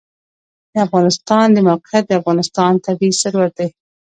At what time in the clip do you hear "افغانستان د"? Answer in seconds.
0.85-1.57